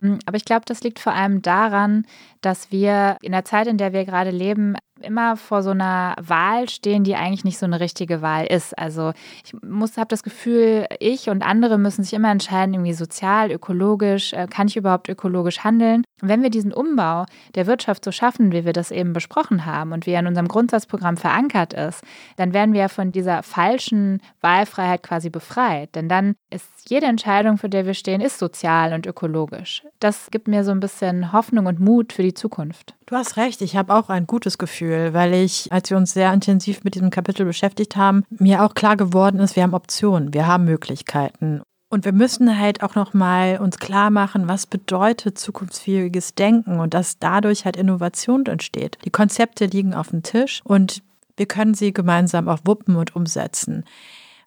Hm, 0.00 0.18
aber 0.26 0.36
ich 0.36 0.44
glaube, 0.44 0.64
das 0.66 0.82
liegt 0.82 0.98
vor 0.98 1.12
allem 1.12 1.42
daran, 1.42 2.06
dass 2.40 2.72
wir 2.72 3.18
in 3.22 3.30
der 3.30 3.44
Zeit, 3.44 3.68
in 3.68 3.78
der 3.78 3.92
wir 3.92 4.04
gerade 4.04 4.30
leben, 4.30 4.74
immer 5.00 5.36
vor 5.36 5.62
so 5.62 5.70
einer 5.70 6.14
Wahl 6.20 6.68
stehen, 6.68 7.04
die 7.04 7.16
eigentlich 7.16 7.44
nicht 7.44 7.58
so 7.58 7.66
eine 7.66 7.80
richtige 7.80 8.22
Wahl 8.22 8.46
ist. 8.46 8.76
Also 8.78 9.12
ich 9.44 9.52
muss, 9.62 9.96
habe 9.96 10.08
das 10.08 10.22
Gefühl, 10.22 10.86
ich 10.98 11.28
und 11.28 11.42
andere 11.42 11.78
müssen 11.78 12.02
sich 12.02 12.14
immer 12.14 12.30
entscheiden, 12.30 12.74
irgendwie 12.74 12.92
sozial, 12.92 13.50
ökologisch, 13.50 14.32
äh, 14.32 14.46
kann 14.48 14.68
ich 14.68 14.76
überhaupt 14.76 15.08
ökologisch 15.08 15.64
handeln? 15.64 16.04
Und 16.22 16.28
wenn 16.28 16.42
wir 16.42 16.50
diesen 16.50 16.72
Umbau 16.72 17.26
der 17.54 17.66
Wirtschaft 17.66 18.04
so 18.04 18.10
schaffen, 18.10 18.52
wie 18.52 18.64
wir 18.64 18.72
das 18.72 18.90
eben 18.90 19.12
besprochen 19.12 19.66
haben 19.66 19.92
und 19.92 20.06
wie 20.06 20.12
er 20.12 20.20
in 20.20 20.26
unserem 20.26 20.48
Grundsatzprogramm 20.48 21.18
verankert 21.18 21.74
ist, 21.74 22.02
dann 22.36 22.54
werden 22.54 22.72
wir 22.72 22.88
von 22.88 23.12
dieser 23.12 23.42
falschen 23.42 24.22
Wahlfreiheit 24.40 25.02
quasi 25.02 25.28
befreit. 25.28 25.94
Denn 25.94 26.08
dann 26.08 26.34
ist 26.50 26.66
jede 26.88 27.06
Entscheidung, 27.06 27.58
für 27.58 27.68
der 27.68 27.84
wir 27.84 27.94
stehen, 27.94 28.20
ist 28.20 28.38
sozial 28.38 28.94
und 28.94 29.06
ökologisch. 29.06 29.82
Das 30.00 30.30
gibt 30.30 30.48
mir 30.48 30.64
so 30.64 30.70
ein 30.70 30.80
bisschen 30.80 31.32
Hoffnung 31.32 31.66
und 31.66 31.80
Mut 31.80 32.12
für 32.12 32.22
die 32.22 32.34
Zukunft. 32.34 32.94
Du 33.06 33.14
hast 33.14 33.36
recht, 33.36 33.60
ich 33.62 33.76
habe 33.76 33.94
auch 33.94 34.08
ein 34.08 34.26
gutes 34.26 34.58
Gefühl, 34.58 34.85
weil 35.12 35.34
ich, 35.34 35.70
als 35.72 35.90
wir 35.90 35.96
uns 35.96 36.12
sehr 36.12 36.32
intensiv 36.32 36.84
mit 36.84 36.94
diesem 36.94 37.10
Kapitel 37.10 37.44
beschäftigt 37.44 37.96
haben, 37.96 38.24
mir 38.30 38.64
auch 38.64 38.74
klar 38.74 38.96
geworden 38.96 39.40
ist, 39.40 39.56
wir 39.56 39.62
haben 39.62 39.74
Optionen, 39.74 40.34
wir 40.34 40.46
haben 40.46 40.64
Möglichkeiten. 40.64 41.62
Und 41.88 42.04
wir 42.04 42.12
müssen 42.12 42.58
halt 42.58 42.82
auch 42.82 42.96
noch 42.96 43.14
mal 43.14 43.58
uns 43.58 43.78
klar 43.78 44.10
machen, 44.10 44.48
was 44.48 44.66
bedeutet 44.66 45.38
zukunftsfähiges 45.38 46.34
Denken 46.34 46.80
und 46.80 46.94
dass 46.94 47.18
dadurch 47.18 47.64
halt 47.64 47.76
Innovation 47.76 48.44
entsteht. 48.46 48.98
Die 49.04 49.10
Konzepte 49.10 49.66
liegen 49.66 49.94
auf 49.94 50.08
dem 50.08 50.22
Tisch 50.22 50.60
und 50.64 51.02
wir 51.36 51.46
können 51.46 51.74
sie 51.74 51.92
gemeinsam 51.92 52.48
auch 52.48 52.58
wuppen 52.64 52.96
und 52.96 53.14
umsetzen. 53.14 53.84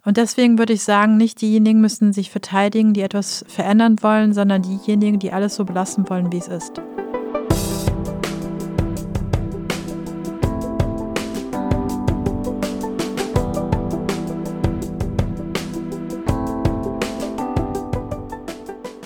Und 0.03 0.17
deswegen 0.17 0.58
würde 0.58 0.74
ich 0.74 0.84
sagen, 0.84 1.17
nicht 1.17 1.41
diejenigen 1.41 1.81
müssen 1.81 2.13
sich 2.13 2.29
verteidigen, 2.29 2.93
die 2.93 3.01
etwas 3.01 3.46
verändern 3.48 3.98
wollen, 4.01 4.34
sondern 4.34 4.62
diejenigen, 4.62 5.19
die 5.19 5.31
alles 5.31 5.55
so 5.55 5.65
belassen 5.65 6.10
wollen, 6.10 6.31
wie 6.31 6.38
es 6.38 6.48
ist. 6.48 6.81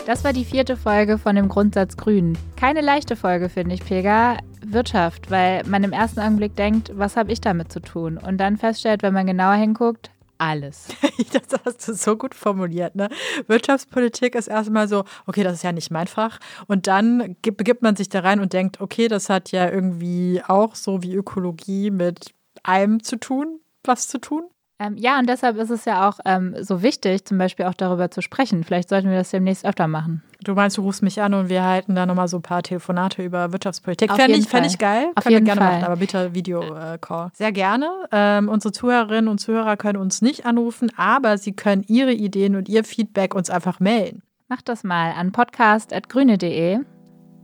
Das 0.05 0.25
war 0.25 0.33
die 0.33 0.43
vierte 0.43 0.75
Folge 0.75 1.17
von 1.17 1.37
dem 1.37 1.47
Grundsatz 1.47 1.95
Grün. 1.95 2.37
Keine 2.57 2.81
leichte 2.81 3.15
Folge, 3.15 3.47
finde 3.47 3.75
ich, 3.75 3.85
Pega. 3.85 4.37
Wirtschaft, 4.65 5.31
weil 5.31 5.63
man 5.65 5.83
im 5.83 5.93
ersten 5.93 6.19
Augenblick 6.19 6.55
denkt, 6.55 6.91
was 6.95 7.15
habe 7.15 7.31
ich 7.31 7.41
damit 7.41 7.71
zu 7.71 7.79
tun? 7.79 8.17
Und 8.17 8.37
dann 8.37 8.57
feststellt, 8.57 9.03
wenn 9.03 9.13
man 9.13 9.27
genauer 9.27 9.55
hinguckt, 9.55 10.11
alles. 10.37 10.89
das 11.31 11.59
hast 11.65 11.87
du 11.87 11.93
so 11.93 12.17
gut 12.17 12.35
formuliert. 12.35 12.95
Ne? 12.95 13.09
Wirtschaftspolitik 13.47 14.35
ist 14.35 14.47
erstmal 14.47 14.87
so, 14.87 15.03
okay, 15.25 15.43
das 15.43 15.53
ist 15.53 15.63
ja 15.63 15.71
nicht 15.71 15.91
mein 15.91 16.07
Fach. 16.07 16.39
Und 16.67 16.87
dann 16.87 17.35
begibt 17.41 17.81
man 17.81 17.95
sich 17.95 18.09
da 18.09 18.19
rein 18.19 18.39
und 18.39 18.53
denkt, 18.53 18.81
okay, 18.81 19.07
das 19.07 19.29
hat 19.29 19.51
ja 19.51 19.69
irgendwie 19.69 20.41
auch 20.45 20.75
so 20.75 21.01
wie 21.01 21.15
Ökologie 21.15 21.91
mit 21.91 22.33
allem 22.63 23.03
zu 23.03 23.17
tun, 23.17 23.59
was 23.83 24.07
zu 24.07 24.19
tun. 24.19 24.43
Ähm, 24.83 24.97
ja, 24.97 25.17
und 25.19 25.29
deshalb 25.29 25.57
ist 25.57 25.69
es 25.69 25.85
ja 25.85 26.09
auch 26.09 26.19
ähm, 26.25 26.55
so 26.59 26.81
wichtig, 26.81 27.25
zum 27.25 27.37
Beispiel 27.37 27.65
auch 27.65 27.73
darüber 27.73 28.11
zu 28.11 28.21
sprechen. 28.21 28.63
Vielleicht 28.63 28.89
sollten 28.89 29.09
wir 29.09 29.17
das 29.17 29.29
demnächst 29.29 29.65
öfter 29.65 29.87
machen. 29.87 30.23
Du 30.43 30.53
meinst, 30.53 30.77
du 30.77 30.81
rufst 30.81 31.01
mich 31.01 31.21
an 31.21 31.33
und 31.33 31.47
wir 31.47 31.63
halten 31.63 31.95
da 31.95 32.05
nochmal 32.05 32.27
so 32.27 32.37
ein 32.37 32.41
paar 32.41 32.63
Telefonate 32.63 33.23
über 33.23 33.53
Wirtschaftspolitik. 33.53 34.11
Fände 34.11 34.37
ich, 34.37 34.47
fänd 34.47 34.65
ich 34.65 34.77
geil. 34.77 35.07
Auf 35.15 35.23
können 35.23 35.37
wir 35.37 35.41
gerne 35.41 35.61
Fall. 35.61 35.71
machen, 35.73 35.83
aber 35.85 35.95
bitte 35.95 36.33
Video-Call. 36.33 37.31
Sehr 37.33 37.51
gerne. 37.53 37.89
Ähm, 38.11 38.49
unsere 38.49 38.73
Zuhörerinnen 38.73 39.29
und 39.29 39.39
Zuhörer 39.39 39.77
können 39.77 39.99
uns 39.99 40.21
nicht 40.21 40.45
anrufen, 40.45 40.91
aber 40.97 41.37
sie 41.37 41.53
können 41.53 41.83
ihre 41.87 42.11
Ideen 42.11 42.55
und 42.55 42.67
ihr 42.67 42.83
Feedback 42.83 43.35
uns 43.35 43.49
einfach 43.49 43.79
melden. 43.79 44.21
Macht 44.49 44.67
das 44.67 44.83
mal 44.83 45.13
an 45.13 45.31
podcast.grüne.de. 45.31 46.79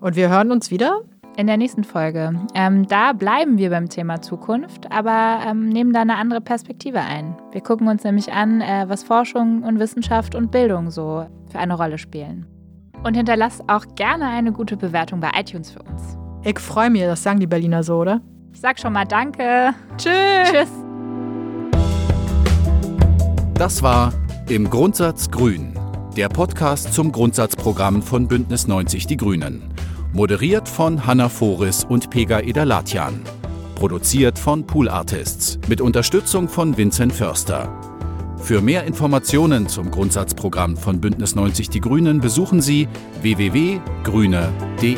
Und 0.01 0.15
wir 0.15 0.29
hören 0.29 0.51
uns 0.51 0.72
wieder 0.72 1.01
in 1.39 1.48
der 1.48 1.55
nächsten 1.55 1.86
Folge. 1.86 2.34
Ähm, 2.53 2.86
da 2.89 3.13
bleiben 3.13 3.58
wir 3.58 3.69
beim 3.69 3.88
Thema 3.88 4.22
Zukunft, 4.22 4.91
aber 4.91 5.39
ähm, 5.48 5.69
nehmen 5.69 5.93
da 5.93 6.01
eine 6.01 6.17
andere 6.17 6.41
Perspektive 6.41 7.00
ein. 7.00 7.34
Wir 7.53 7.62
gucken 7.62 7.88
uns 7.88 8.03
nämlich 8.03 8.34
an, 8.34 8.60
äh, 8.60 8.89
was 8.89 9.03
Forschung 9.03 9.63
und 9.63 9.79
Wissenschaft 9.79 10.36
und 10.36 10.51
Bildung 10.51 10.91
so 10.91 11.25
für 11.50 11.60
eine 11.60 11.75
Rolle 11.75 11.98
spielen. 11.98 12.46
Und 13.05 13.15
hinterlasst 13.15 13.63
auch 13.69 13.86
gerne 13.96 14.27
eine 14.27 14.51
gute 14.51 14.75
Bewertung 14.75 15.22
bei 15.22 15.31
iTunes 15.34 15.72
für 15.72 15.79
uns. 15.79 16.17
Ich 16.43 16.60
freue 16.60 16.89
mich, 16.89 17.03
das 17.03 17.24
sagen 17.24 17.39
die 17.39 17.48
Berliner 17.48 17.84
so, 17.84 18.00
oder? 18.00 18.19
Ich 18.53 18.60
sag 18.60 18.77
schon 18.77 18.91
mal 18.91 19.05
Danke. 19.05 19.74
Tschüss. 19.96 20.51
Tschüss. 20.51 20.69
Das 23.53 23.81
war 23.81 24.12
Im 24.50 24.69
Grundsatz 24.69 25.31
Grün, 25.31 25.74
der 26.17 26.27
Podcast 26.27 26.93
zum 26.93 27.13
Grundsatzprogramm 27.13 28.01
von 28.01 28.27
Bündnis 28.27 28.67
90 28.67 29.08
Die 29.08 29.15
Grünen. 29.15 29.78
Moderiert 30.12 30.68
von 30.68 31.06
Hanna 31.06 31.30
Foris 31.30 31.84
und 31.84 32.10
Pega 32.10 32.39
Edalatjan. 32.39 33.22
Produziert 33.75 34.39
von 34.39 34.66
Pool 34.66 34.89
Artists 34.89 35.60
mit 35.67 35.82
Unterstützung 35.82 36.50
von 36.50 36.76
Vincent 36.76 37.13
Förster. 37.13 37.72
Für 38.38 38.62
mehr 38.62 38.86
Informationen 38.86 39.67
zum 39.67 39.91
Grundsatzprogramm 39.91 40.78
von 40.78 41.00
Bündnis 41.00 41.36
90 41.36 41.69
Die 41.69 41.82
Grünen 41.82 42.19
besuchen 42.22 42.60
Sie 42.62 42.88
www.grüne.de. 43.22 44.98